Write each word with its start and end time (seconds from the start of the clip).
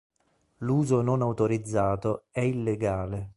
L'uso 0.61 1.01
non 1.03 1.21
autorizzato 1.21 2.23
è 2.31 2.39
illegale. 2.41 3.29